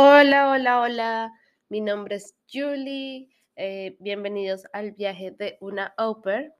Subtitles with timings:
[0.00, 1.32] Hola, hola, hola.
[1.68, 3.30] Mi nombre es Julie.
[3.56, 6.54] Eh, bienvenidos al viaje de una Oper.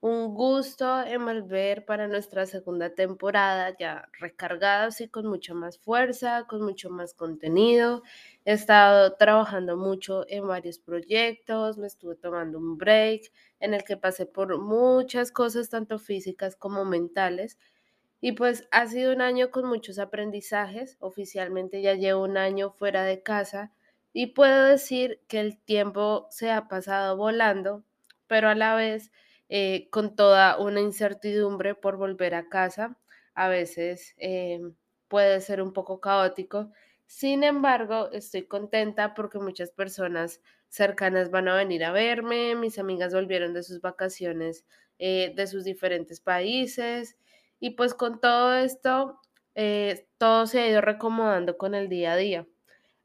[0.00, 6.44] Un gusto en volver para nuestra segunda temporada, ya recargados y con mucha más fuerza,
[6.46, 8.02] con mucho más contenido.
[8.44, 13.96] He estado trabajando mucho en varios proyectos, me estuve tomando un break en el que
[13.96, 17.58] pasé por muchas cosas, tanto físicas como mentales.
[18.24, 20.96] Y pues ha sido un año con muchos aprendizajes.
[20.98, 23.70] Oficialmente ya llevo un año fuera de casa
[24.14, 27.84] y puedo decir que el tiempo se ha pasado volando,
[28.26, 29.12] pero a la vez
[29.50, 32.98] eh, con toda una incertidumbre por volver a casa.
[33.34, 34.58] A veces eh,
[35.08, 36.70] puede ser un poco caótico.
[37.04, 42.54] Sin embargo, estoy contenta porque muchas personas cercanas van a venir a verme.
[42.54, 44.64] Mis amigas volvieron de sus vacaciones
[44.98, 47.18] eh, de sus diferentes países
[47.64, 49.18] y pues con todo esto,
[49.54, 52.46] eh, todo se ha ido recomodando con el día a día.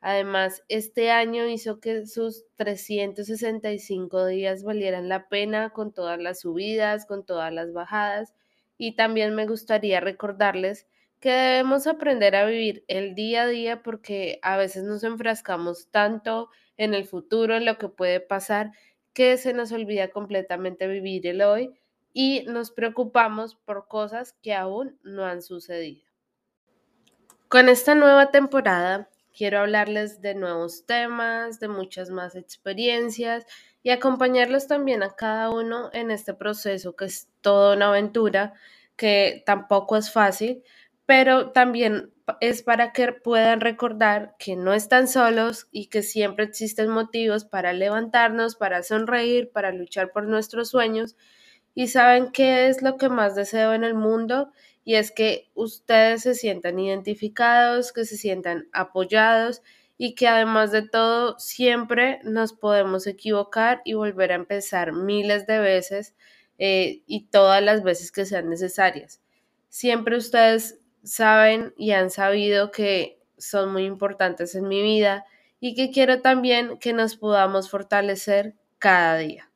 [0.00, 7.04] Además, este año hizo que sus 365 días valieran la pena con todas las subidas,
[7.04, 8.32] con todas las bajadas.
[8.78, 10.86] Y también me gustaría recordarles
[11.20, 16.48] que debemos aprender a vivir el día a día porque a veces nos enfrascamos tanto
[16.78, 18.70] en el futuro, en lo que puede pasar,
[19.12, 21.74] que se nos olvida completamente vivir el hoy
[22.18, 26.02] y nos preocupamos por cosas que aún no han sucedido.
[27.48, 33.44] Con esta nueva temporada quiero hablarles de nuevos temas, de muchas más experiencias
[33.82, 38.54] y acompañarlos también a cada uno en este proceso que es toda una aventura,
[38.96, 40.62] que tampoco es fácil,
[41.04, 46.88] pero también es para que puedan recordar que no están solos y que siempre existen
[46.88, 51.14] motivos para levantarnos, para sonreír, para luchar por nuestros sueños
[51.76, 54.50] y saben qué es lo que más deseo en el mundo
[54.82, 59.62] y es que ustedes se sientan identificados, que se sientan apoyados
[59.98, 65.58] y que además de todo siempre nos podemos equivocar y volver a empezar miles de
[65.58, 66.14] veces
[66.58, 69.20] eh, y todas las veces que sean necesarias.
[69.68, 75.26] Siempre ustedes saben y han sabido que son muy importantes en mi vida
[75.60, 79.50] y que quiero también que nos podamos fortalecer cada día.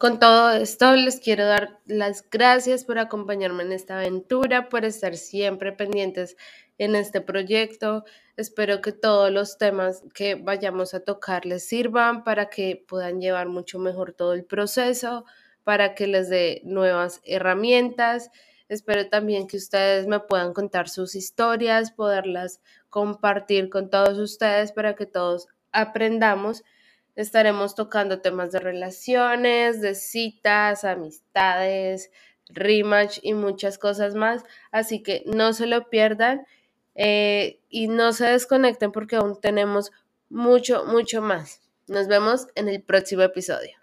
[0.00, 5.14] Con todo esto, les quiero dar las gracias por acompañarme en esta aventura, por estar
[5.14, 6.38] siempre pendientes
[6.78, 8.04] en este proyecto.
[8.34, 13.48] Espero que todos los temas que vayamos a tocar les sirvan para que puedan llevar
[13.48, 15.26] mucho mejor todo el proceso,
[15.64, 18.30] para que les dé nuevas herramientas.
[18.70, 24.94] Espero también que ustedes me puedan contar sus historias, poderlas compartir con todos ustedes para
[24.94, 26.62] que todos aprendamos
[27.16, 32.10] Estaremos tocando temas de relaciones, de citas, amistades,
[32.48, 34.44] rematch y muchas cosas más.
[34.70, 36.46] Así que no se lo pierdan
[36.94, 39.92] eh, y no se desconecten porque aún tenemos
[40.28, 41.60] mucho, mucho más.
[41.88, 43.79] Nos vemos en el próximo episodio.